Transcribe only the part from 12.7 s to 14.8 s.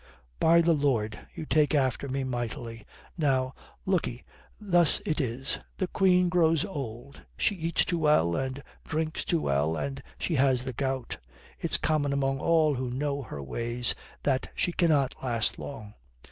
who know her ways that she